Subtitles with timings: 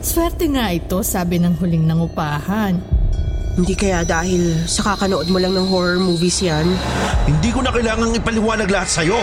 [0.00, 2.80] Swerte nga ito, sabi ng huling nangupahan.
[3.52, 6.64] Hindi kaya dahil sa kakanood mo lang ng horror movies yan?
[7.28, 9.20] Hindi ko na kailangang ipaliwanag lahat sa'yo.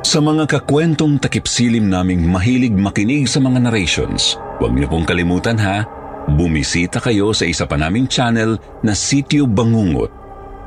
[0.00, 5.84] Sa mga kakwentong takipsilim naming mahilig makinig sa mga narrations, huwag niyo pong kalimutan ha,
[6.24, 10.08] bumisita kayo sa isa pa naming channel na Sityo Bangungot.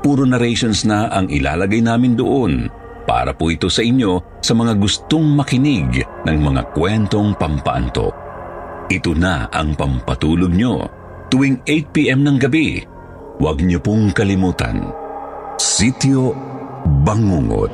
[0.06, 2.70] Puro narrations na ang ilalagay namin doon
[3.08, 8.12] para po ito sa inyo sa mga gustong makinig ng mga kwentong pampaanto.
[8.92, 10.84] Ito na ang pampatulog nyo
[11.32, 12.84] tuwing 8pm ng gabi.
[13.40, 14.92] Huwag niyo pong kalimutan.
[15.56, 16.36] Sityo
[16.88, 17.72] Bangungot.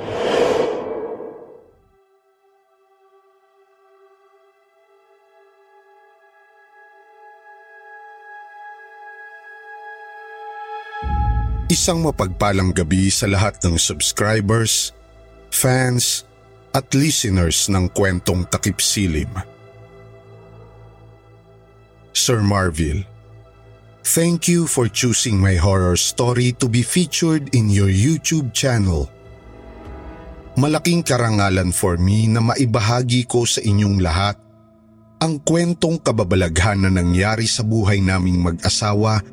[11.74, 14.94] Isang mapagpalang gabi sa lahat ng subscribers,
[15.54, 16.26] fans,
[16.74, 19.30] at listeners ng kwentong takip silim.
[22.14, 23.06] Sir Marville,
[24.02, 29.10] thank you for choosing my horror story to be featured in your YouTube channel.
[30.58, 34.38] Malaking karangalan for me na maibahagi ko sa inyong lahat
[35.18, 39.24] ang kwentong kababalaghan na nangyari sa buhay naming mag-asawa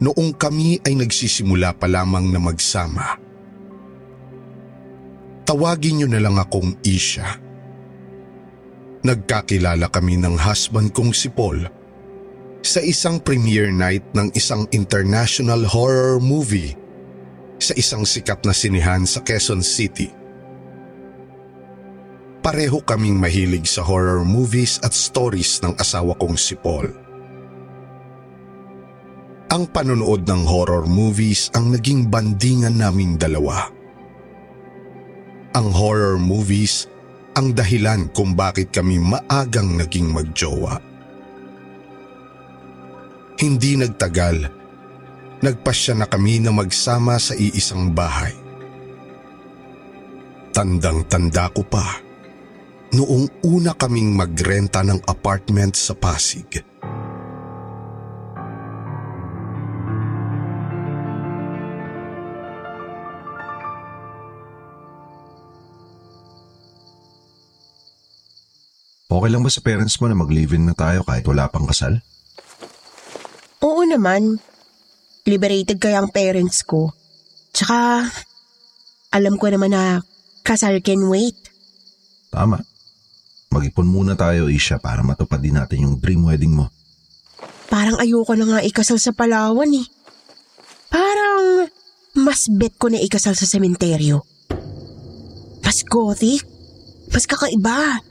[0.00, 3.27] noong kami ay nagsisimula pa lamang na magsama.
[5.48, 7.40] Tawagin niyo na lang akong Isha.
[9.00, 11.64] Nagkakilala kami ng husband kong si Paul
[12.60, 16.76] sa isang premiere night ng isang international horror movie
[17.56, 20.12] sa isang sikat na sinihan sa Quezon City.
[22.44, 26.92] Pareho kaming mahilig sa horror movies at stories ng asawa kong si Paul.
[29.48, 33.77] Ang panonood ng horror movies ang naging bandingan naming dalawa.
[35.58, 36.86] Ang horror movies
[37.34, 40.78] ang dahilan kung bakit kami maagang naging magjowa.
[43.42, 44.46] Hindi nagtagal,
[45.42, 48.38] nagpasya na kami na magsama sa iisang bahay.
[50.54, 52.06] Tandang-tanda ko pa,
[52.94, 56.67] noong una kaming magrenta ng apartment sa Pasig.
[69.08, 72.04] Okay lang ba sa parents mo na mag-live-in na tayo kahit wala pang kasal?
[73.64, 74.36] Oo naman.
[75.24, 76.92] Liberated kaya ang parents ko.
[77.56, 78.04] Tsaka,
[79.08, 80.04] alam ko naman na
[80.44, 81.40] kasal can wait.
[82.28, 82.60] Tama.
[83.48, 86.68] Mag-ipon muna tayo, Isha, para matupad din natin yung dream wedding mo.
[87.72, 89.88] Parang ayoko na nga ikasal sa Palawan eh.
[90.92, 91.64] Parang
[92.12, 94.20] mas bet ko na ikasal sa sementeryo.
[95.64, 96.44] Mas gothic.
[97.08, 98.04] Mas kakaiba.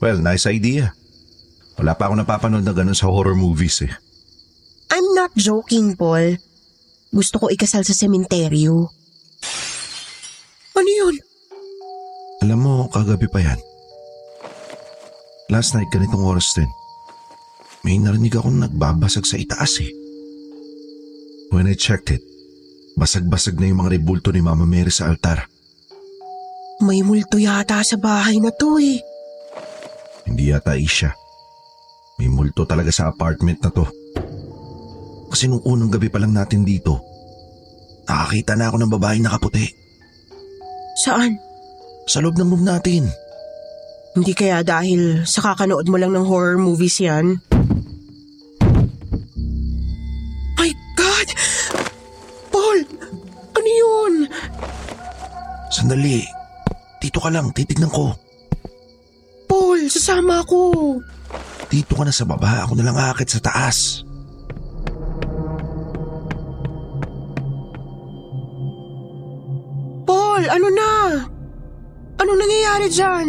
[0.00, 0.96] Well, nice idea.
[1.76, 3.92] Wala pa ako napapanood na ganun sa horror movies eh.
[4.90, 6.40] I'm not joking, Paul.
[7.12, 8.88] Gusto ko ikasal sa sementeryo.
[10.72, 11.16] Ano yun?
[12.40, 13.60] Alam mo, kagabi pa yan.
[15.52, 16.68] Last night, ganitong oras din.
[17.84, 19.92] May narinig akong nagbabasag sa itaas eh.
[21.52, 22.22] When I checked it,
[22.96, 25.44] basag-basag na yung mga rebulto ni Mama Mary sa altar.
[26.80, 29.09] May multo yata sa bahay na to eh.
[30.26, 31.12] Hindi yata Isha.
[32.20, 33.86] May multo talaga sa apartment na to.
[35.30, 37.00] Kasi nung unang gabi pa lang natin dito,
[38.04, 39.64] nakakita na ako ng babaeng nakaputi.
[41.00, 41.38] Saan?
[42.10, 43.08] Sa loob ng room natin.
[44.12, 47.38] Hindi kaya dahil sa kakanood mo lang ng horror movies yan?
[50.58, 51.28] My God!
[52.50, 52.78] Paul!
[53.54, 54.14] Ano yun?
[55.70, 56.26] Sandali.
[56.98, 58.12] Dito ka lang, titignan ko.
[59.90, 60.58] Sasama ako.
[61.66, 64.06] Dito ka na sa baba, ako na lang aakit sa taas.
[70.06, 70.90] Paul, ano na?
[72.22, 73.26] Ano nangyayari dyan?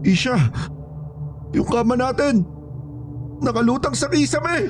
[0.00, 0.36] Isha,
[1.52, 2.48] yung kama natin,
[3.44, 4.68] nakalutang sa kisame.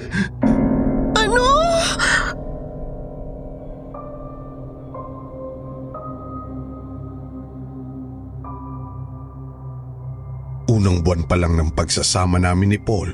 [10.81, 13.13] Unang buwan pa lang ng pagsasama namin ni Paul,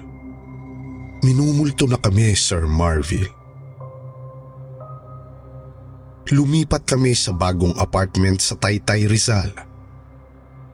[1.27, 3.35] minumulto na kami, Sir Marville.
[6.31, 9.51] Lumipat kami sa bagong apartment sa Taytay Rizal.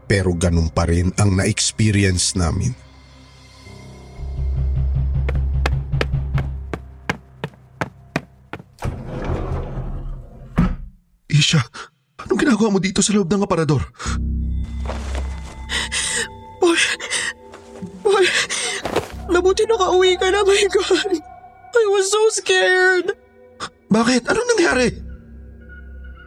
[0.04, 2.76] Pero ganun pa rin ang na-experience namin.
[11.32, 11.64] Isha,
[12.20, 13.80] anong ginagawa mo dito sa loob ng aparador?
[16.72, 16.80] Paul,
[18.00, 18.24] Paul,
[19.28, 21.12] mabuti nakauwi ka na, my God.
[21.72, 23.12] I was so scared.
[23.92, 24.28] Bakit?
[24.28, 24.88] Anong nangyari?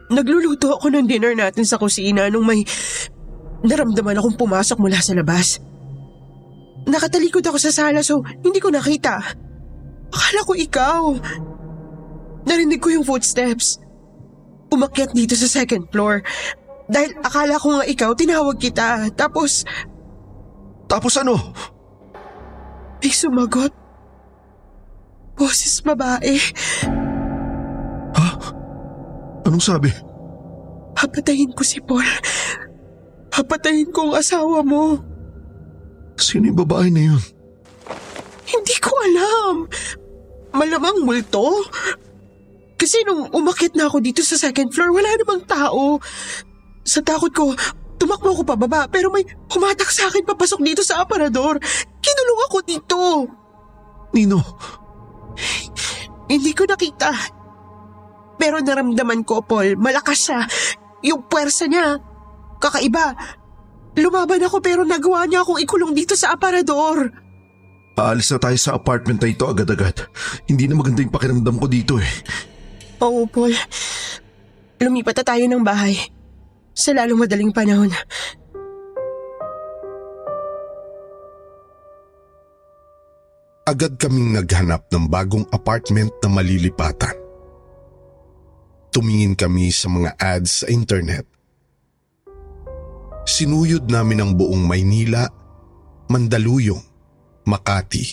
[0.06, 2.62] Nagluluto ako ng dinner natin sa kusina nung may
[3.66, 5.58] naramdaman akong pumasok mula sa labas.
[6.86, 9.18] Nakatalikod ako sa sala so hindi ko nakita.
[10.14, 11.02] Akala ko ikaw.
[12.46, 13.82] Narinig ko yung footsteps.
[14.70, 16.22] Umakyat dito sa second floor.
[16.86, 19.10] Dahil akala ko nga ikaw, tinawag kita.
[19.18, 19.66] Tapos,
[20.86, 21.34] Tapos ano?
[23.06, 23.70] may sumagot.
[25.38, 26.42] Boses babae.
[29.46, 29.94] Anong sabi?
[30.98, 32.02] Papatayin ko si Paul.
[33.30, 34.98] Papatayin ko ang asawa mo.
[36.18, 37.22] Sino yung babae na yun?
[38.42, 39.54] Hindi ko alam.
[40.50, 41.62] Malamang multo.
[42.74, 46.02] Kasi nung umakit na ako dito sa second floor, wala namang tao.
[46.82, 47.54] Sa takot ko,
[47.96, 51.56] tumakbo ako pababa pero may humatak sa akin papasok dito sa aparador.
[52.00, 52.98] Kinulong ako dito.
[54.12, 54.40] Nino,
[56.26, 57.12] Hindi ko nakita.
[58.36, 60.40] Pero naramdaman ko, Paul, malakas siya.
[61.04, 61.96] Yung puwersa niya,
[62.58, 63.16] kakaiba.
[63.96, 67.08] Lumaban ako pero nagawa niya akong ikulong dito sa aparador.
[67.96, 70.04] aalis na tayo sa apartment na ito agad-agad.
[70.44, 72.10] Hindi na maganda yung pakiramdam ko dito eh.
[73.00, 73.56] Oo, Paul.
[74.76, 75.96] Lumipat na tayo ng bahay.
[76.76, 77.90] Sa lalong madaling panahon.
[83.66, 87.18] agad kaming naghanap ng bagong apartment na malilipatan.
[88.94, 91.26] Tumingin kami sa mga ads sa internet.
[93.26, 95.26] Sinuyod namin ang buong Maynila,
[96.06, 96.80] Mandaluyong,
[97.50, 98.06] Makati,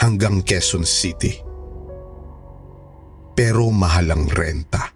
[0.00, 1.36] hanggang Quezon City.
[3.36, 4.91] Pero mahalang renta.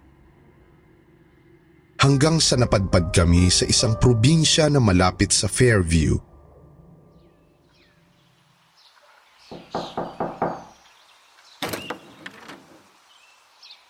[1.97, 6.17] Hanggang sa napadpad kami sa isang probinsya na malapit sa Fairview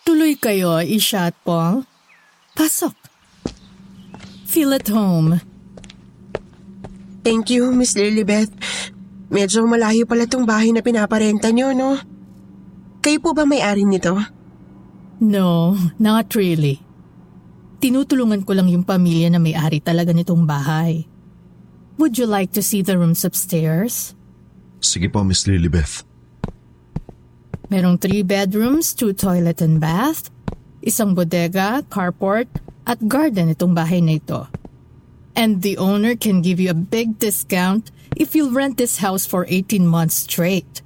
[0.07, 1.83] Tuloy kayo, Isha at Paul.
[2.55, 2.95] Pasok.
[4.47, 5.43] Feel at home.
[7.27, 8.55] Thank you, Miss Lilibeth.
[9.27, 11.99] Medyo malayo pala tong bahay na pinaparenta niyo, no?
[13.03, 14.15] Kayo po ba may-ari nito?
[15.19, 16.86] No, not really.
[17.77, 21.05] Tinutulungan ko lang yung pamilya na may-ari talaga nitong bahay.
[22.01, 24.17] Would you like to see the rooms upstairs?
[24.81, 26.05] Sige po, Miss Lilibeth.
[27.69, 30.29] Merong three bedrooms, two toilet and bath,
[30.81, 32.47] isang bodega, carport,
[32.87, 34.47] at garden itong bahay na ito.
[35.35, 39.45] And the owner can give you a big discount if you'll rent this house for
[39.49, 40.81] 18 months straight.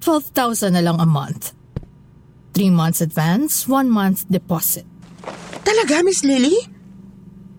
[0.00, 1.52] 12,000 na lang a month.
[2.54, 4.86] 3 months advance, 1 month deposit.
[5.62, 6.54] Talaga, Miss Lily?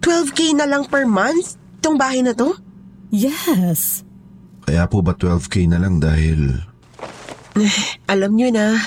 [0.04, 2.52] 12K na lang per month tong bahay na to?
[3.10, 4.04] Yes.
[4.64, 6.60] Kaya po ba 12k na lang dahil
[8.12, 8.84] Alam niyo na,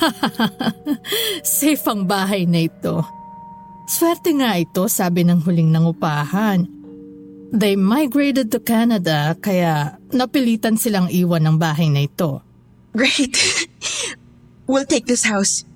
[1.44, 3.04] Safe ang bahay na ito.
[3.84, 6.64] Swerte nga ito, sabi ng huling nangupahan.
[7.50, 12.40] They migrated to Canada kaya napilitan silang iwan ng bahay na ito.
[12.94, 13.34] great.
[14.70, 15.66] we'll take this house.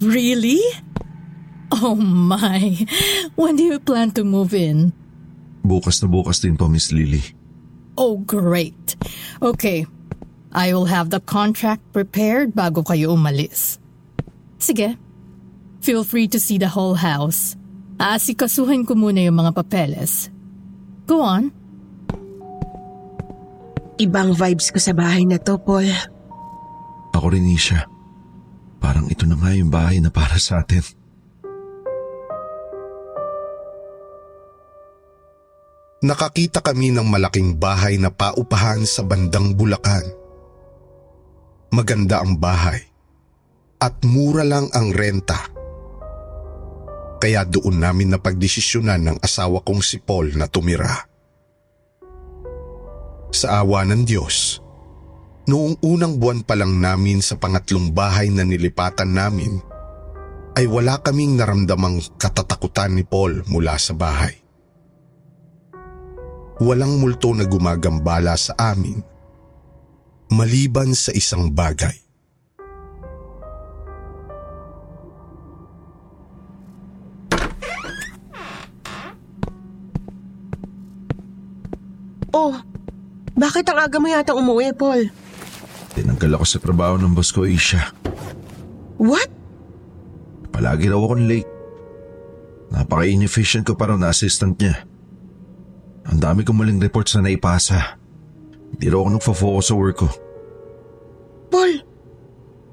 [0.00, 0.58] Really?
[1.70, 2.86] Oh my.
[3.38, 4.90] When do you plan to move in?
[5.70, 7.22] bukas na bukas din po, Miss Lily.
[7.94, 8.98] Oh, great.
[9.38, 9.86] Okay.
[10.50, 13.78] I will have the contract prepared bago kayo umalis.
[14.58, 14.98] Sige.
[15.78, 17.54] Feel free to see the whole house.
[18.02, 20.32] Aasikasuhin ko muna yung mga papeles.
[21.06, 21.54] Go on.
[24.00, 25.86] Ibang vibes ko sa bahay na to, Paul.
[27.12, 27.84] Ako rin, Isha.
[28.80, 30.80] Parang ito na nga yung bahay na para sa atin.
[36.00, 40.04] Nakakita kami ng malaking bahay na paupahan sa bandang Bulacan.
[41.70, 42.80] Maganda ang bahay
[43.76, 45.52] at mura lang ang renta.
[47.20, 51.04] Kaya doon namin napagdesisyonan ng asawa kong si Paul na tumira.
[53.30, 54.58] Sa awa ng Diyos,
[55.44, 59.60] noong unang buwan pa lang namin sa pangatlong bahay na nilipatan namin,
[60.56, 64.39] ay wala kaming naramdamang katatakutan ni Paul mula sa bahay.
[66.60, 69.00] Walang multo na gumagambala sa amin
[70.30, 71.98] maliban sa isang bagay.
[82.30, 82.54] Oh,
[83.34, 85.10] bakit ang aga mo yata umuwi, Paul?
[85.98, 87.90] Tinanggal ako sa trabaho ng boss ko, Isha.
[89.02, 89.26] What?
[90.54, 91.50] Palagi raw akong late.
[92.70, 94.89] Napaka-inefficient ko para na assistant niya.
[96.10, 97.96] Ang dami kong maling reports na naipasa.
[98.74, 100.08] Hindi raw ako nagfo-focus sa work ko.
[101.50, 101.72] Paul,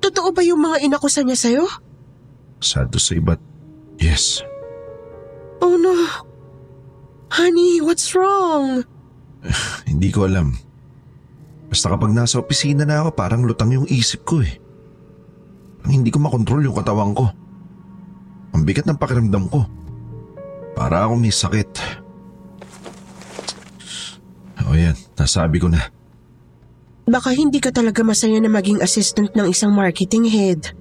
[0.02, 1.66] totoo ba yung mga inakusa niya sa'yo?
[2.58, 3.38] Sad to say but
[4.02, 4.42] yes.
[5.62, 5.94] Oh no.
[7.30, 8.82] Honey, what's wrong?
[9.90, 10.58] Hindi ko alam.
[11.68, 14.56] Basta kapag nasa opisina na ako, parang lutang yung isip ko eh.
[15.84, 17.28] Ang hindi ko makontrol yung katawan ko.
[18.56, 19.68] Ang bigat ng pakiramdam ko.
[20.76, 22.04] Para akong may sakit.
[24.68, 25.88] O yan, nasabi ko na.
[27.08, 30.76] Baka hindi ka talaga masaya na maging assistant ng isang marketing head.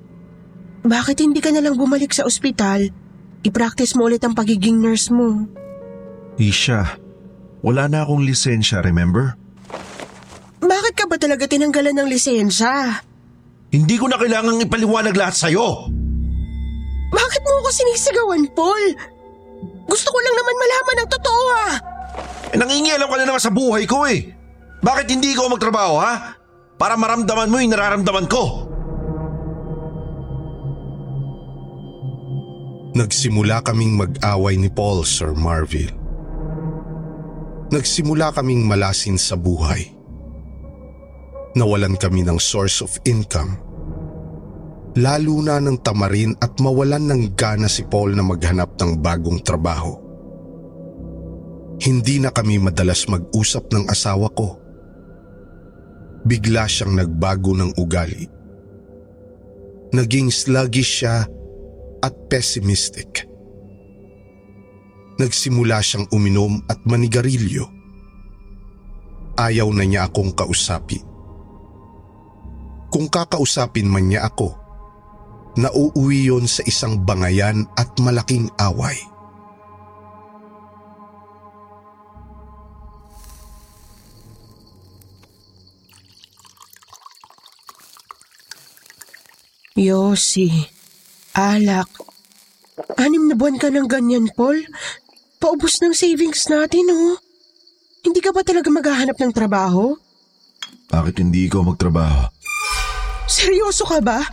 [0.83, 2.91] Bakit hindi ka nalang bumalik sa ospital?
[3.47, 5.47] I-practice mo ulit ang pagiging nurse mo.
[6.35, 6.99] Isha,
[7.63, 9.39] wala na akong lisensya, remember?
[10.59, 13.03] Bakit ka ba talaga tinanggalan ng lisensya?
[13.71, 15.91] Hindi ko na kailangang ipaliwanag lahat sa'yo.
[17.15, 18.85] Bakit mo ako sinisigawan, Paul?
[19.87, 21.75] Gusto ko lang naman malaman ang totoo ah.
[22.57, 24.33] Eh, nangingialam ka na naman sa buhay ko eh.
[24.81, 26.41] Bakit hindi ikaw magtrabaho ha?
[26.81, 28.65] Para maramdaman mo yung nararamdaman ko.
[32.97, 35.93] Nagsimula kaming mag-away ni Paul, Sir Marville.
[37.69, 39.93] Nagsimula kaming malasin sa buhay.
[41.61, 43.61] Nawalan kami ng source of income.
[44.97, 50.06] Lalo na ng tamarin at mawalan ng gana si Paul na maghanap ng bagong trabaho.
[51.77, 54.57] Hindi na kami madalas mag-usap ng asawa ko.
[56.25, 58.25] Bigla siyang nagbago ng ugali.
[59.93, 61.29] Naging sluggish siya
[62.03, 63.29] at pessimistic.
[65.21, 67.69] Nagsimula siyang uminom at manigarilyo.
[69.37, 71.05] Ayaw na niya akong kausapin.
[72.89, 74.57] Kung kakausapin man niya ako,
[75.61, 78.97] nauuwi yon sa isang bangayan at malaking away.
[89.77, 90.49] Yossi,
[91.37, 91.93] alak.
[92.97, 94.65] Anim na buwan ka ng ganyan, Paul.
[95.37, 97.21] Paubos ng savings natin, oh.
[98.01, 99.93] Hindi ka ba talaga maghahanap ng trabaho?
[100.89, 102.33] Bakit hindi ikaw magtrabaho?
[103.29, 104.25] Seryoso ka ba?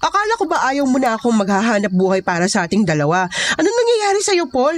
[0.00, 3.32] Akala ko ba ayaw mo na akong maghahanap buhay para sa ating dalawa?
[3.56, 4.76] Anong nangyayari sa'yo, Paul?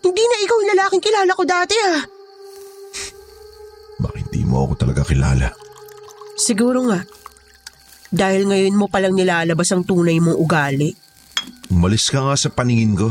[0.00, 2.00] Hindi na ikaw yung lalaking kilala ko dati, ah.
[4.00, 5.52] Bakit hindi mo ako talaga kilala?
[6.40, 7.04] Siguro nga.
[8.12, 10.92] Dahil ngayon mo palang nilalabas ang tunay mong ugali.
[11.72, 13.08] Umalis ka nga sa paningin ko.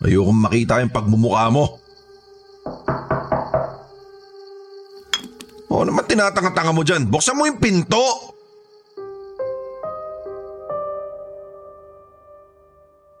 [0.00, 1.82] Ayokong makita yung pagmumukha mo.
[5.76, 7.04] Oo naman tinatanga-tanga mo dyan.
[7.10, 8.32] Buksan mo yung pinto!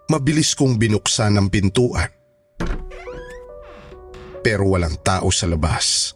[0.08, 2.08] Mabilis kong binuksan ang pintuan.
[4.40, 6.15] Pero walang tao sa labas.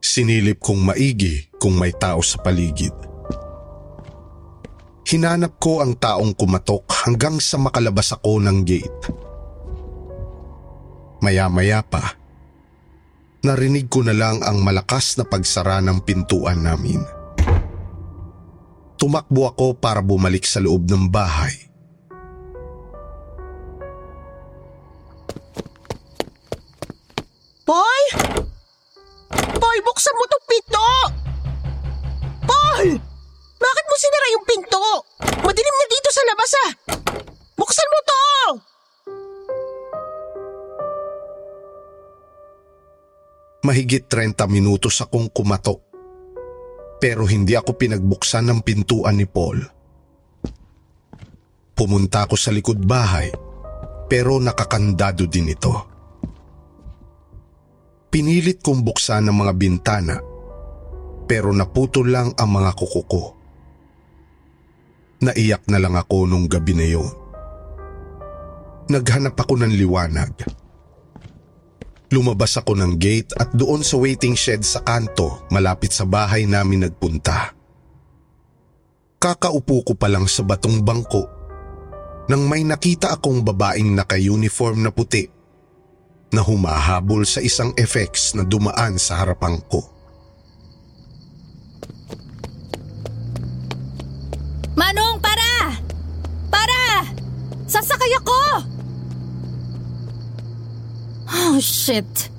[0.00, 2.96] Sinilip kong maigi kung may tao sa paligid.
[5.04, 9.02] Hinanap ko ang taong kumatok hanggang sa makalabas ako ng gate.
[11.20, 12.16] Maya-maya pa,
[13.44, 17.04] narinig ko na lang ang malakas na pagsara ng pintuan namin.
[18.96, 21.56] Tumakbo ako para bumalik sa loob ng bahay.
[27.68, 28.49] Paul!
[29.80, 30.88] Buksan mo tong pinto!
[32.44, 32.86] Paul!
[33.60, 34.84] Bakit mo sinara yung pinto?
[35.44, 36.70] Madilim na dito sa labas ah!
[37.56, 38.22] Buksan mo to!
[43.60, 45.84] Mahigit 30 minutos akong kumatok.
[47.00, 49.60] Pero hindi ako pinagbuksan ng pintuan ni Paul.
[51.76, 53.32] Pumunta ako sa likod bahay
[54.10, 55.70] pero nakakandado din ito.
[58.10, 60.18] Pinilit kong buksan ang mga bintana
[61.30, 63.24] pero naputol lang ang mga kuko ko.
[65.22, 67.06] Naiyak na lang ako nung gabi na yun.
[68.90, 70.34] Naghanap ako ng liwanag.
[72.10, 76.90] Lumabas ako ng gate at doon sa waiting shed sa kanto malapit sa bahay namin
[76.90, 77.54] nagpunta.
[79.22, 81.30] Kakaupo ko pa lang sa batong bangko
[82.26, 85.30] nang may nakita akong babaeng naka-uniform na puti
[86.30, 89.82] na humahabol sa isang effects na dumaan sa harapan ko.
[94.78, 95.76] Manong, para!
[96.48, 97.04] Para!
[97.66, 98.40] Sasakay ako!
[101.30, 102.30] Oh, shit.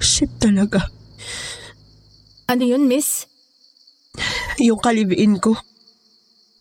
[0.00, 0.88] Shit talaga.
[2.48, 3.28] Ano yun, miss?
[4.56, 5.56] Yung kaliviin ko.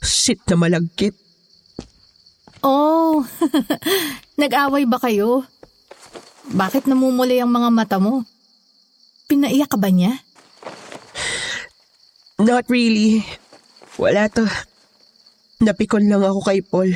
[0.04, 1.15] Shit na malagkit.
[2.65, 3.24] Oh,
[4.42, 5.46] nag-away ba kayo?
[6.54, 8.28] Bakit namumuli ang mga mata mo?
[9.25, 10.22] Pinaiyak ka ba niya?
[12.38, 13.25] Not really.
[13.98, 14.46] Wala to.
[15.64, 16.92] Napikon lang ako kay Paul.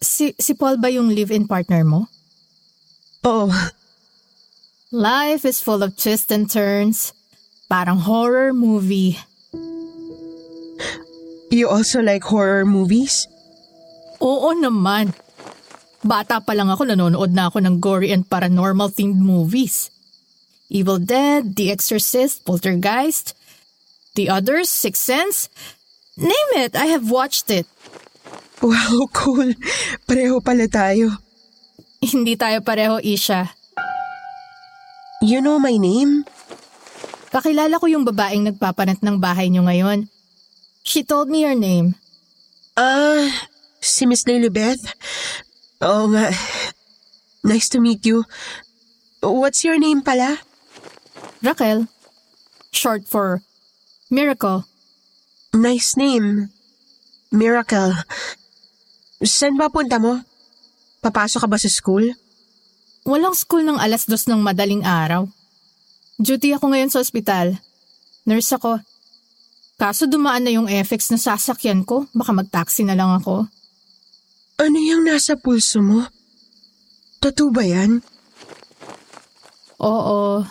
[0.00, 2.08] Si, si Paul ba yung live-in partner mo?
[3.26, 3.50] Oo,
[4.92, 7.16] Life is full of twists and turns.
[7.64, 9.16] Parang horror movie.
[11.48, 13.24] you also like horror movies?
[14.20, 15.16] Oo naman.
[16.02, 19.86] Bata pa lang ako, nanonood na ako ng gory and paranormal themed movies.
[20.66, 23.38] Evil Dead, The Exorcist, Poltergeist,
[24.18, 25.46] The Others, Sixth Sense.
[26.18, 27.70] Name it, I have watched it.
[28.58, 29.54] Wow, cool.
[30.02, 31.22] Pareho pala tayo.
[32.02, 33.54] Hindi tayo pareho, Isha.
[35.22, 36.26] You know my name?
[37.30, 40.10] Kakilala ko yung babaeng nagpapanat ng bahay niyo ngayon.
[40.82, 41.94] She told me your name.
[42.74, 43.30] Ah,
[43.78, 44.82] si Miss Lilibeth?
[45.82, 46.30] Oo nga.
[47.42, 48.22] Nice to meet you.
[49.18, 50.38] What's your name pala?
[51.42, 51.90] Raquel.
[52.70, 53.42] Short for
[54.06, 54.62] Miracle.
[55.50, 56.54] Nice name.
[57.34, 57.98] Miracle.
[59.26, 60.22] Saan ba punta mo?
[61.02, 62.14] Papasok ka ba sa school?
[63.02, 65.26] Walang school ng alas dos ng madaling araw.
[66.22, 67.58] Duty ako ngayon sa ospital.
[68.22, 68.78] Nurse ako.
[69.82, 72.06] Kaso dumaan na yung FX na sasakyan ko.
[72.14, 73.50] Baka mag-taxi na lang ako.
[74.60, 76.04] Ano yung nasa pulso mo?
[77.22, 78.02] Tattoo ba yan?
[79.82, 80.42] Oo.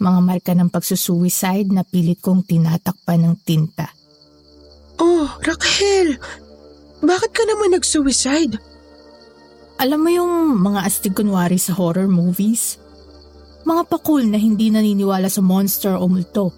[0.00, 3.92] Mga marka ng pagsusuicide na pilit kong tinatakpan ng tinta.
[5.00, 6.16] Oh, Raquel!
[7.00, 8.60] Bakit ka naman nag-suicide?
[9.80, 12.76] Alam mo yung mga astig kunwari sa horror movies?
[13.64, 16.52] Mga pakul na hindi naniniwala sa monster o multo.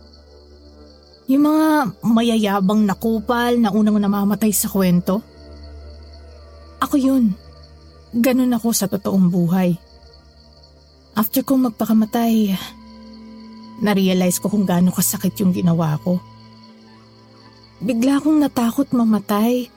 [1.30, 1.66] Yung mga
[2.02, 5.22] mayayabang nakupal na unang namamatay sa kwento.
[6.82, 7.38] Ako yun.
[8.10, 9.78] Ganun ako sa totoong buhay.
[11.14, 12.58] After kong magpakamatay,
[13.78, 16.18] na-realize ko kung gaano kasakit yung ginawa ko.
[17.78, 19.70] Bigla akong natakot mamatay.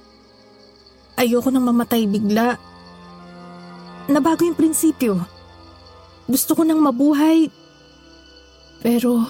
[1.15, 2.57] Ayoko nang mamatay bigla.
[4.09, 5.21] Nabago yung prinsipyo.
[6.25, 7.53] Gusto ko nang mabuhay.
[8.81, 9.29] Pero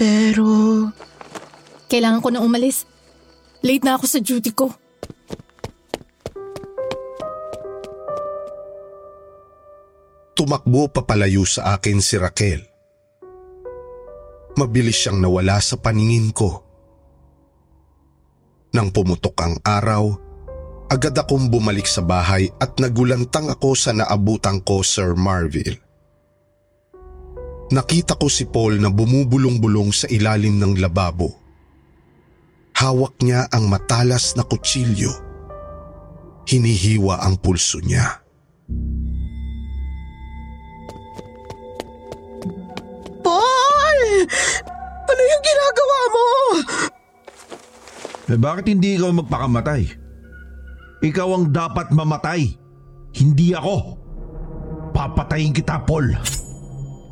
[0.00, 0.88] Pero,
[1.88, 2.88] kailangan ko na umalis.
[3.62, 4.74] Late na ako sa duty ko.
[10.32, 12.66] Tumakbo papalayo sa akin si Raquel.
[14.58, 16.66] Mabilis siyang nawala sa paningin ko.
[18.74, 20.16] Nang pumutok ang araw,
[20.90, 25.91] agad akong bumalik sa bahay at nagulantang ako sa naabutang ko Sir Marville.
[27.72, 31.32] Nakita ko si Paul na bumubulong-bulong sa ilalim ng lababo.
[32.76, 35.08] Hawak niya ang matalas na kutsilyo.
[36.44, 38.20] Hinihiwa ang pulso niya.
[43.24, 44.00] Paul!
[45.08, 46.28] Ano yung ginagawa mo?
[48.28, 49.82] Eh bakit hindi ikaw magpakamatay?
[51.00, 52.52] Ikaw ang dapat mamatay.
[53.16, 53.96] Hindi ako.
[54.92, 56.12] Papatayin kita, Paul.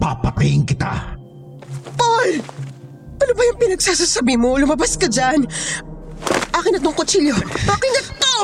[0.01, 1.13] Papatayin kita.
[2.01, 2.31] Paul!
[3.21, 4.57] Ano ba yung pinagsasasabi mo?
[4.57, 5.45] Lumabas ka dyan.
[6.57, 7.37] Akin na tong kutsilyo.
[7.69, 8.35] Akin na to!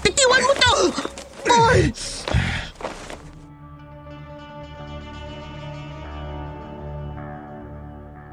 [0.00, 0.74] Titiwan mo to!
[1.44, 1.80] Paul!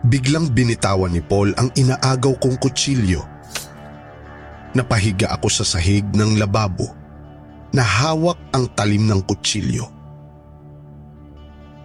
[0.08, 3.24] Biglang binitawan ni Paul ang inaagaw kong kutsilyo.
[4.72, 6.88] Napahiga ako sa sahig ng lababo
[7.76, 10.03] na hawak ang talim ng kutsilyo.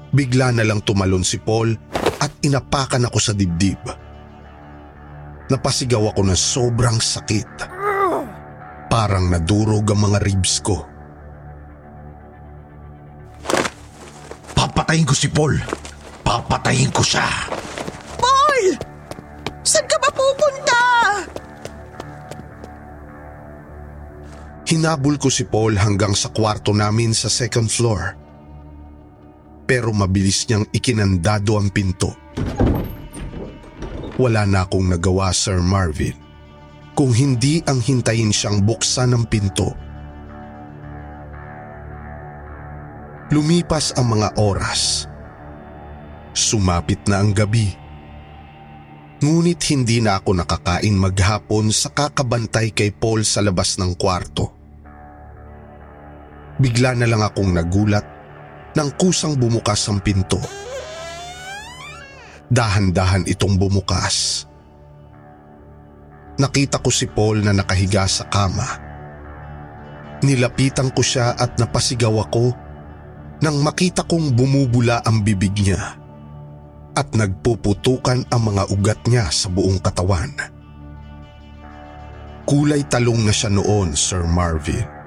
[0.09, 1.77] Bigla na lang tumalon si Paul
[2.19, 3.81] at inapakan ako sa dibdib.
[5.49, 7.51] Napasigaw ako ng sobrang sakit.
[8.89, 10.85] Parang nadurog ang mga ribs ko.
[14.57, 15.57] Papatayin ko si Paul.
[16.25, 17.29] Papatayin ko siya.
[18.21, 18.65] Paul!
[19.65, 20.81] Saan ka ba pupunta?
[24.69, 28.28] Hinabol ko si Paul hanggang sa kwarto namin sa second floor.
[29.69, 32.17] Pero mabilis niyang ikinandado ang pinto.
[34.17, 36.17] Wala na akong nagawa, Sir Marvin.
[36.97, 39.77] Kung hindi ang hintayin siyang buksan ng pinto.
[43.29, 45.05] Lumipas ang mga oras.
[46.33, 47.69] Sumapit na ang gabi.
[49.21, 54.49] Ngunit hindi na ako nakakain maghapon sa kakabantay kay Paul sa labas ng kwarto.
[56.57, 58.18] Bigla na lang akong nagulat
[58.77, 60.41] nang kusang bumukas ang pinto.
[62.49, 64.49] Dahan-dahan itong bumukas.
[66.39, 68.69] Nakita ko si Paul na nakahiga sa kama.
[70.25, 72.51] Nilapitan ko siya at napasigaw ako
[73.39, 75.95] nang makita kong bumubula ang bibig niya
[76.99, 80.35] at nagpuputukan ang mga ugat niya sa buong katawan.
[82.49, 84.98] Kulay talong na siya noon, Sir Marvin.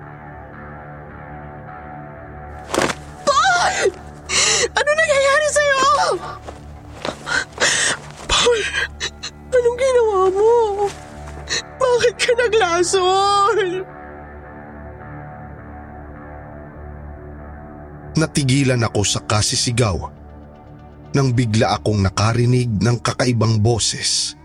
[18.21, 19.97] Natigilan ako sa kasisigaw
[21.17, 24.37] nang bigla akong nakarinig ng kakaibang boses.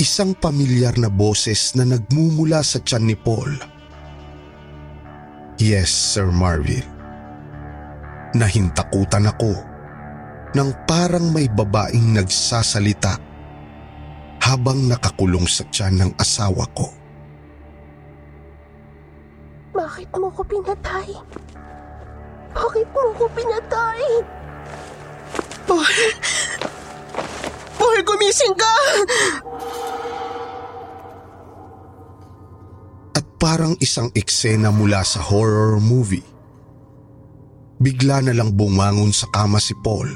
[0.00, 3.52] Isang pamilyar na boses na nagmumula sa tiyan ni Paul.
[5.60, 6.88] Yes, Sir Marvin.
[8.32, 9.52] Nahintakutan ako
[10.56, 13.20] nang parang may babaeng nagsasalita
[14.40, 16.88] habang nakakulong sa tiyan ng asawa ko.
[19.76, 21.12] Bakit mo ko pinatay?
[22.54, 24.02] Bakit mo ko pinatay?
[25.66, 25.96] Paul!
[27.74, 28.74] Paul, gumising ka!
[33.18, 36.24] At parang isang eksena mula sa horror movie.
[37.82, 40.08] Bigla na lang bumangon sa kama si Paul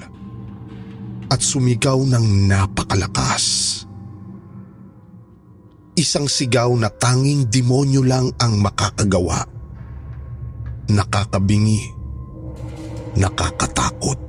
[1.28, 3.44] at sumigaw ng napakalakas.
[5.98, 9.44] Isang sigaw na tanging demonyo lang ang makakagawa.
[10.88, 11.97] Nakakabingi.
[13.18, 14.22] Nakakatakot.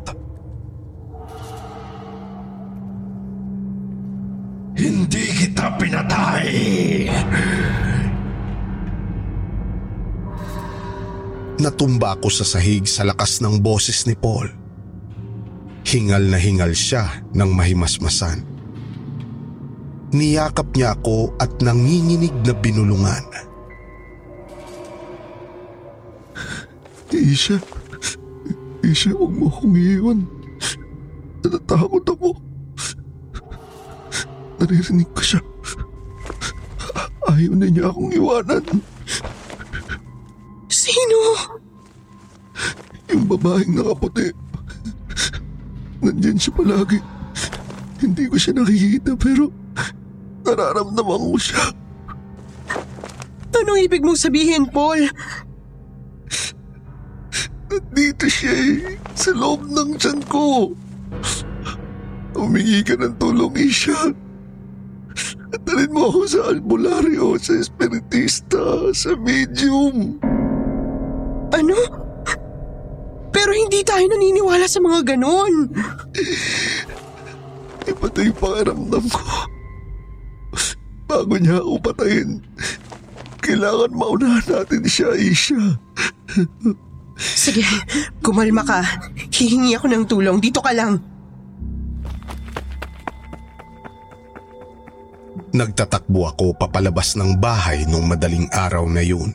[4.73, 6.49] Hindi kita pinatay!
[11.60, 14.47] Natumba ako sa sahig sa lakas ng boses ni Paul.
[15.84, 18.41] Hingal na hingal siya ng mahimasmasan.
[20.15, 23.25] Niyakap niya ako at nanginginig na binulungan.
[27.12, 27.60] Isha,
[28.83, 30.19] Isha, huwag mo akong iiwan.
[31.43, 32.29] Natatakot ako.
[34.59, 35.41] Naririnig ko siya.
[37.27, 38.63] Ayaw na niya akong iwanan.
[40.71, 41.19] Sino?
[43.11, 44.31] Yung babaeng nakaputi.
[45.99, 46.99] Nandyan siya palagi.
[47.99, 49.51] Hindi ko siya nakikita pero
[50.47, 51.63] nararamdaman ko siya.
[53.59, 55.11] Anong ibig mong sabihin, Paul?
[57.79, 60.75] Nandito siya eh, sa loob ng tiyan ko.
[62.35, 64.11] Humingi ka ng tulong, Isha.
[65.63, 70.19] Dalhin mo ako sa albularyo, sa espiritista, sa medium.
[71.55, 71.79] Ano?
[73.31, 75.71] Pero hindi tayo naniniwala sa mga ganon.
[77.87, 79.23] Iba na yung pakiramdam ko.
[81.07, 82.43] Bago niya ako patayin,
[83.39, 85.79] kailangan maunahan natin siya, Isha.
[87.19, 87.67] Sige,
[88.23, 88.79] kumalma ka.
[89.29, 90.39] Hihingi ako ng tulong.
[90.39, 91.03] Dito ka lang.
[95.49, 99.34] Nagtatakbo ako papalabas ng bahay nung madaling araw na yun.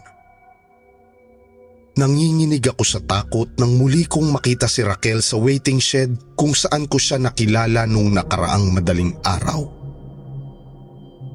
[1.94, 6.90] Nanginginig ako sa takot nang muli kong makita si Raquel sa waiting shed kung saan
[6.90, 9.62] ko siya nakilala nung nakaraang madaling araw.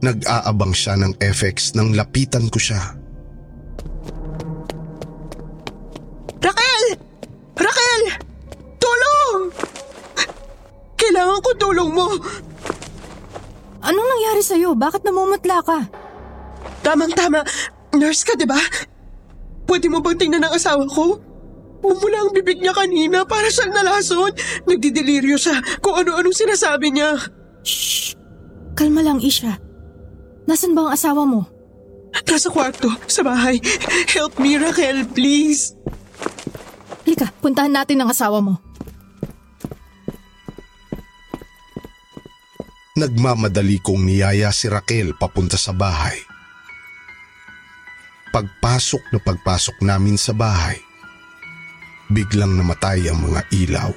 [0.04, 2.99] Nag-aabang siya ng FX nang lapitan ko siya.
[6.40, 6.84] Raquel!
[7.60, 8.02] Raquel!
[8.80, 9.40] Tulong!
[10.96, 12.08] Kailangan ko tulong mo.
[13.80, 14.76] Anong nangyari sa'yo?
[14.76, 15.80] Bakit namumutla ka?
[16.84, 17.44] Tamang-tama.
[17.96, 18.60] Nurse ka, di ba?
[19.66, 21.20] Pwede mo bang tingnan ang asawa ko?
[21.80, 24.36] Bumula ang bibig niya kanina para siyang nalason.
[24.68, 27.16] Nagdideliryo siya kung ano-anong sinasabi niya.
[27.64, 28.20] Shh!
[28.76, 29.56] Kalma lang, Isha.
[30.44, 31.48] Nasaan ba ang asawa mo?
[32.28, 33.62] Nasa kwarto, sa bahay.
[34.12, 35.79] Help me, Raquel, please.
[37.10, 38.62] Halika, puntahan natin ang asawa mo.
[42.94, 46.22] Nagmamadali kong niyaya si Raquel papunta sa bahay.
[48.30, 50.78] Pagpasok na pagpasok namin sa bahay,
[52.14, 53.90] biglang namatay ang mga ilaw.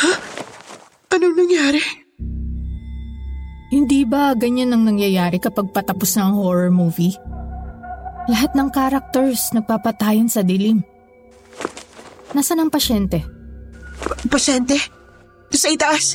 [0.00, 0.12] Ha?
[1.12, 1.82] Anong nangyari?
[3.68, 7.20] Hindi ba ganyan ang nangyayari kapag patapos na ang horror movie?
[8.28, 10.84] Lahat ng characters nagpapatayan sa dilim.
[12.36, 13.24] Nasaan ang pasyente?
[14.04, 14.76] Pa- pasyente?
[15.48, 16.12] Sa itaas.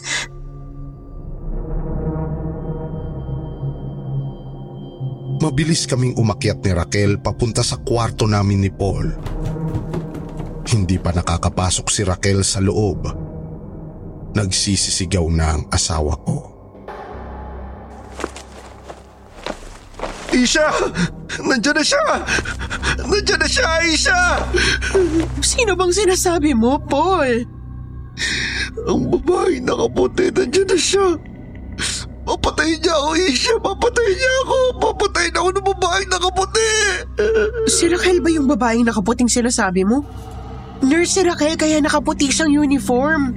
[5.41, 9.09] Mabilis kaming umakyat ni Raquel papunta sa kwarto namin ni Paul.
[10.69, 13.09] Hindi pa nakakapasok si Raquel sa loob.
[14.37, 16.52] Nagsisisigaw na ang asawa ko.
[20.43, 20.67] Isha!
[21.39, 22.03] Nandiyan na siya!
[22.99, 24.19] Nandiyan na siya, Isha!
[25.39, 27.47] Sino bang sinasabi mo, Paul?
[28.83, 31.07] Ang babae nakaputi, nandiyan na siya.
[32.27, 33.53] Papatayin niya ako, Isha!
[33.55, 34.57] Papatayin niya ako!
[34.83, 36.71] Papatayin ako ng babaeng nakaputi!
[37.71, 40.03] Si Raquel ba yung babaeng nakaputing sinasabi mo?
[40.83, 43.31] Nurse si Raquel kaya nakaputi siyang uniform.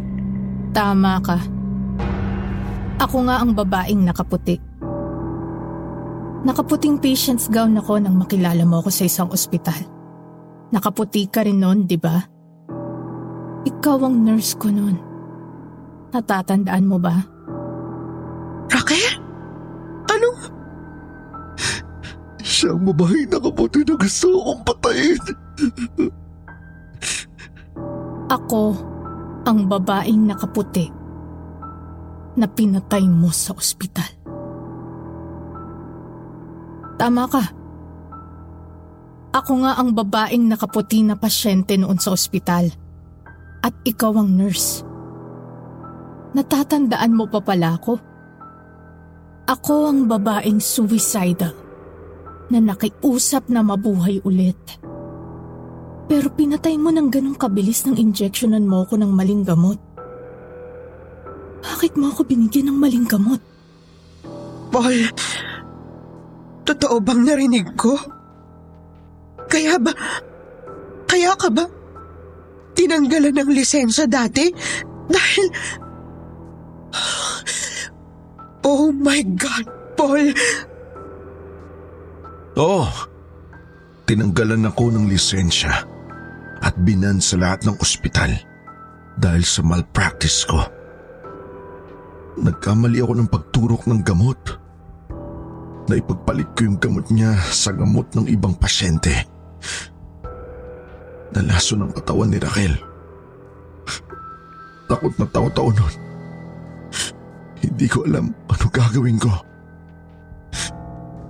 [0.74, 1.38] Tama ka.
[2.98, 4.58] Ako nga ang babaeng nakaputi.
[6.46, 9.82] Nakaputing patient's gown ako nang makilala mo ako sa isang ospital.
[10.70, 12.22] Nakaputi ka rin noon, di ba?
[13.66, 14.94] Ikaw ang nurse ko noon.
[16.14, 17.18] Natatandaan mo ba?
[18.70, 19.18] Raquel?
[20.06, 20.38] Anong?
[22.38, 25.22] Siya ang babae nakaputi na gusto akong patayin.
[28.30, 28.62] Ako
[29.50, 30.86] ang babaeng nakaputi
[32.38, 34.15] na pinatay mo sa ospital.
[36.96, 37.44] Tama ka.
[39.36, 42.72] Ako nga ang babaeng nakaputi na pasyente noon sa ospital.
[43.60, 44.80] At ikaw ang nurse.
[46.32, 48.00] Natatandaan mo pa pala ako?
[49.46, 51.52] Ako ang babaeng suicidal
[52.48, 54.58] na nakiusap na mabuhay ulit.
[56.06, 59.78] Pero pinatay mo ng ganong kabilis ng injectionan mo ko ng maling gamot.
[61.66, 63.42] Bakit mo ako binigyan ng maling gamot?
[64.70, 65.10] Paul,
[66.66, 67.94] totoo bang narinig ko?
[69.46, 69.94] Kaya ba,
[71.06, 71.64] kaya ka ba
[72.76, 74.50] tinanggalan ng lisensya dati?
[75.06, 75.46] Dahil,
[78.66, 80.34] oh my God, Paul,
[82.56, 82.88] Oo.
[84.06, 85.84] Tinanggalan ako ng lisensya
[86.64, 88.32] at binan sa lahat ng ospital
[89.20, 90.64] dahil sa malpractice ko.
[92.40, 94.40] Nagkamali ako ng pagturok ng gamot.
[95.86, 99.14] Naipagpalit ko yung gamot niya sa gamot ng ibang pasyente.
[101.30, 102.74] Nalaso ng katawan ni Raquel.
[104.90, 105.94] Takot na takot ako noon.
[107.62, 109.30] Hindi ko alam ano gagawin ko.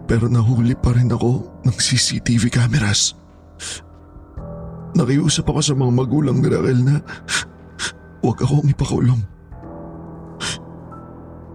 [0.08, 3.12] Pero nahuli pa rin ako ng CCTV cameras.
[4.96, 6.96] Nakiusap ako sa mga magulang ni Raquel na
[8.24, 9.20] huwag akong ipakulong.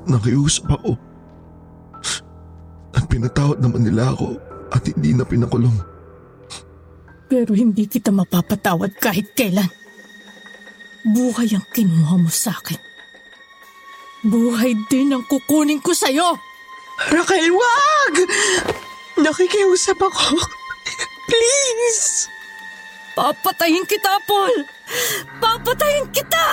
[0.06, 1.11] Nakiusap ako.
[3.22, 4.34] At pinatawad naman nila ako
[4.74, 5.78] at hindi na pinakulong.
[7.30, 9.70] Pero hindi kita mapapatawad kahit kailan.
[11.06, 12.82] Buhay ang kinuha mo sa akin.
[14.26, 16.34] Buhay din ang kukunin ko sa'yo!
[17.14, 18.14] Raquel, wag!
[19.22, 20.42] Nakikiusap ako.
[21.30, 22.26] Please!
[23.14, 24.66] Papatayin kita, Paul!
[25.38, 26.46] Papatayin kita!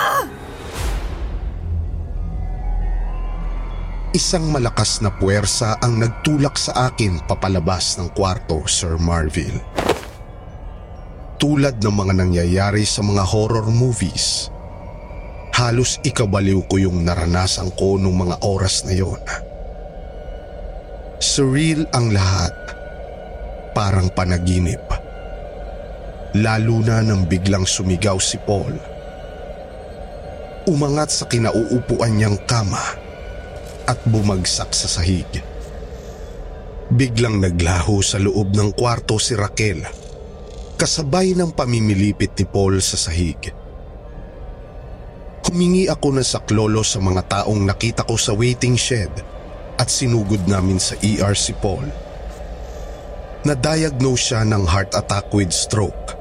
[4.18, 9.62] Isang malakas na puwersa ang nagtulak sa akin papalabas ng kwarto, Sir Marville.
[11.38, 14.50] Tulad ng mga nangyayari sa mga horror movies,
[15.54, 19.22] halos ikabaliw ko yung naranasan ko nung mga oras na yon.
[21.22, 22.50] Surreal ang lahat.
[23.70, 24.82] parang panaginip.
[26.34, 28.74] Lalo na nang biglang sumigaw si Paul.
[30.66, 33.06] Umangat sa kinauupuan niyang kama
[33.88, 35.26] at bumagsak sa sahig.
[36.92, 40.08] Biglang naglaho sa loob ng kwarto si Raquel
[40.78, 43.50] kasabay ng pamimilipit ni Paul sa sahig.
[45.42, 49.10] Humingi ako ng saklolo sa mga taong nakita ko sa waiting shed
[49.74, 51.82] at sinugod namin sa ER si Paul.
[53.42, 56.14] Na-diagnose siya ng heart attack with stroke.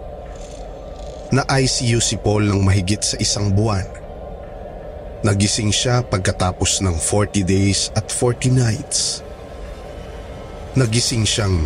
[1.30, 4.07] Na-ICU si Paul ng mahigit sa isang buwan.
[5.26, 9.26] Nagising siya pagkatapos ng 40 days at 40 nights.
[10.78, 11.66] Nagising siyang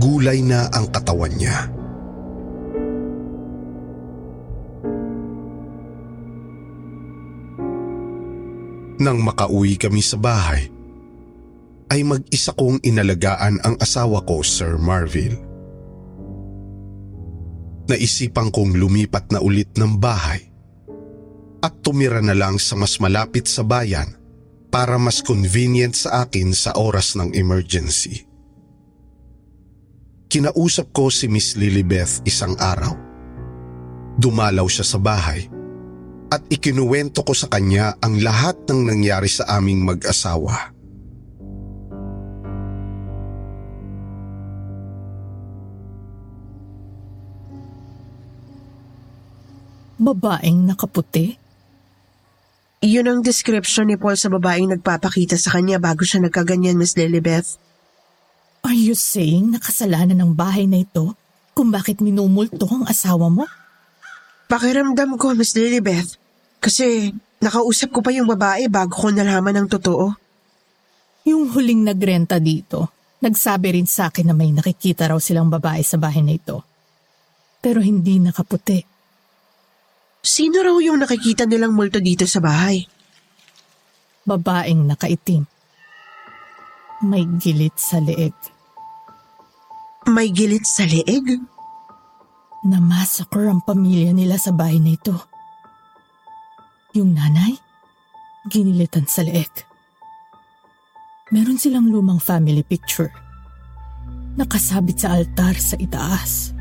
[0.00, 1.68] gulay na ang katawan niya.
[8.96, 10.72] Nang makauwi kami sa bahay,
[11.92, 15.36] ay mag-isa kong inalagaan ang asawa ko, Sir Marville.
[17.86, 20.55] Naisipan kong lumipat na ulit ng bahay
[21.66, 24.14] at tumira na lang sa mas malapit sa bayan
[24.70, 28.22] para mas convenient sa akin sa oras ng emergency.
[30.30, 32.94] Kinausap ko si Miss Lilibeth isang araw.
[34.14, 35.50] Dumalaw siya sa bahay
[36.30, 40.70] at ikinuwento ko sa kanya ang lahat ng nangyari sa aming mag-asawa.
[49.96, 51.45] Babaeng nakaputi?
[52.86, 57.58] Yun ang description ni Paul sa babaeng nagpapakita sa kanya bago siya nagkaganyan, Miss Lilibeth.
[58.62, 61.18] Are you saying nakasalanan ng bahay na ito
[61.50, 63.42] kung bakit minumulto ang asawa mo?
[64.46, 66.14] Pakiramdam ko, Miss Lilibeth.
[66.62, 67.10] Kasi
[67.42, 70.14] nakausap ko pa yung babae bago ko nalaman ng totoo.
[71.26, 75.98] Yung huling nagrenta dito, nagsabi rin sa akin na may nakikita raw silang babae sa
[75.98, 76.62] bahay na ito.
[77.58, 78.95] Pero hindi nakaputi.
[80.26, 82.82] Sino raw yung nakikita nilang multo dito sa bahay?
[84.26, 85.46] Babaeng nakaitim.
[87.06, 88.34] May gilit sa leeg.
[90.10, 91.46] May gilit sa leeg?
[92.66, 95.14] Namasakor ang pamilya nila sa bahay na ito.
[96.98, 97.54] Yung nanay,
[98.50, 99.54] ginilitan sa leeg.
[101.30, 103.14] Meron silang lumang family picture.
[104.34, 106.55] Nakasabit sa altar sa itaas.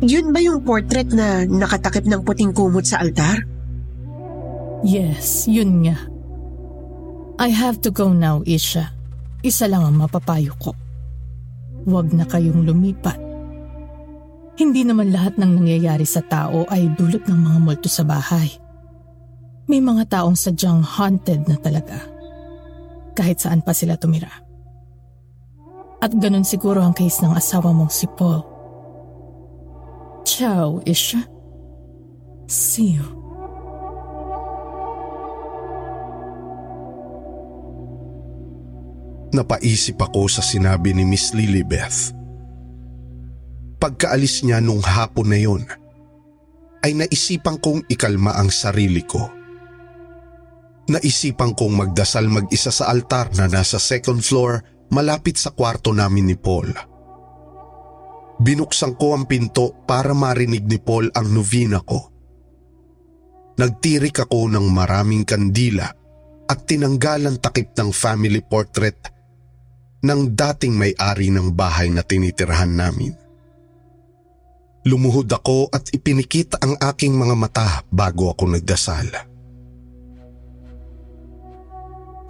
[0.00, 3.44] Yun ba yung portrait na nakatakip ng puting kumot sa altar?
[4.80, 5.96] Yes, yun nga.
[7.36, 8.96] I have to go now, Isha.
[9.44, 10.72] Isa lang ang mapapayo ko.
[11.84, 13.16] Huwag na kayong lumipat.
[14.60, 18.52] Hindi naman lahat ng nangyayari sa tao ay dulot ng mga multo sa bahay.
[19.68, 21.96] May mga taong sadyang haunted na talaga.
[23.16, 24.32] Kahit saan pa sila tumira.
[26.00, 28.49] At ganun siguro ang case ng asawa mong si Paul.
[30.24, 31.24] Ciao, Isha.
[32.50, 33.06] See you.
[39.30, 42.10] Napaisip ako sa sinabi ni Miss Lilibeth.
[43.78, 45.62] Pagkaalis niya nung hapon na yon,
[46.82, 49.30] ay naisipan kong ikalma ang sarili ko.
[50.90, 54.58] Naisipan kong magdasal mag-isa sa altar na nasa second floor
[54.90, 56.89] malapit sa kwarto namin ni Paul.
[58.40, 62.08] Binuksan ko ang pinto para marinig ni Paul ang novena ko.
[63.60, 65.84] Nagtirik ako ng maraming kandila
[66.48, 68.96] at tinanggal ang takip ng family portrait
[70.00, 73.12] ng dating may-ari ng bahay na tinitirhan namin.
[74.88, 79.28] Lumuhod ako at ipinikit ang aking mga mata bago ako nagdasal.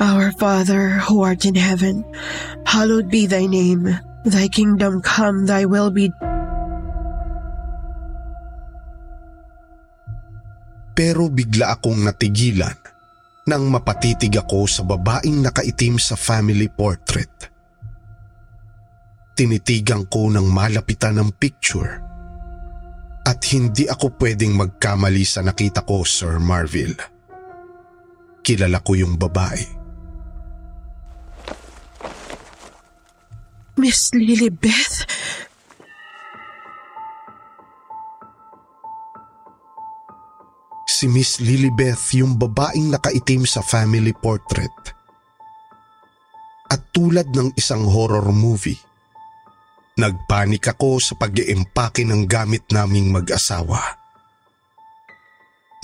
[0.03, 2.03] Our Father who art in heaven,
[2.67, 4.10] hallowed be thy name.
[4.21, 6.13] Thy kingdom come, thy will be
[10.93, 12.77] Pero bigla akong natigilan
[13.49, 17.49] nang mapatitig ako sa babaeng nakaitim sa family portrait.
[19.33, 22.05] Tinitigan ko ng malapitan ng picture
[23.25, 27.01] at hindi ako pwedeng magkamali sa nakita ko, Sir Marville.
[28.45, 29.80] Kilala ko yung babae.
[33.81, 35.09] Miss Lilibeth?
[40.85, 44.69] Si Miss Lilibeth yung babaeng nakaitim sa family portrait.
[46.69, 48.77] At tulad ng isang horror movie,
[49.97, 53.81] nagpanik ako sa pag iempake ng gamit naming mag-asawa.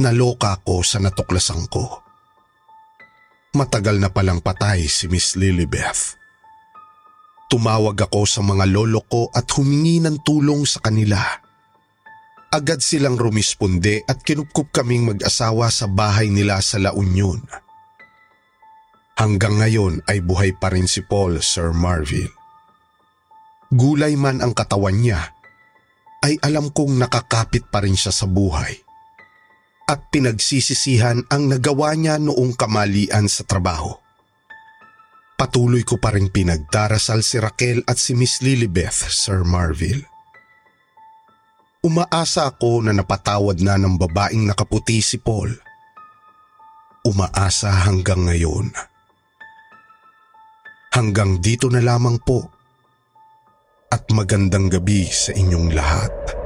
[0.05, 2.05] Naloka ako sa natuklasan ko.
[3.57, 6.26] Matagal na palang patay si Miss Lilibeth.
[7.47, 11.23] Tumawag ako sa mga lolo ko at humingi ng tulong sa kanila.
[12.51, 17.39] Agad silang rumisponde at kinupkup kaming mag-asawa sa bahay nila sa La Union.
[19.17, 22.35] Hanggang ngayon ay buhay pa rin si Paul, Sir Marville.
[23.71, 25.37] Gulay man ang katawan niya,
[26.27, 28.75] ay alam kong nakakapit pa rin siya sa buhay.
[29.87, 34.06] At pinagsisisihan ang nagawa niya noong kamalian sa trabaho.
[35.37, 40.09] Patuloy ko pa rin pinagdarasal si Raquel at si Miss Lilibeth, Sir Marville.
[41.85, 45.53] Umaasa ako na napatawad na ng babaeng nakaputi si Paul.
[47.05, 48.73] Umaasa hanggang ngayon.
[50.97, 52.49] Hanggang dito na lamang po
[53.93, 56.46] at magandang gabi sa inyong lahat.